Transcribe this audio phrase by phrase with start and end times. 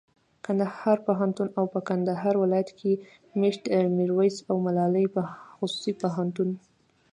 [0.45, 2.93] کندهار پوهنتون او په کندهار ولایت کښي
[3.39, 3.63] مېشت
[3.97, 5.05] میرویس او ملالي
[5.55, 6.49] خصوصي پوهنتون